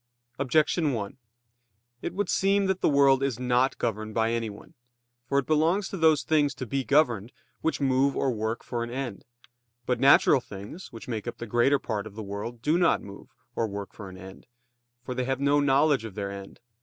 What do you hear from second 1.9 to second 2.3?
It would